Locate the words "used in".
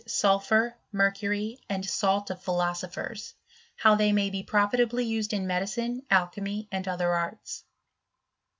5.05-5.45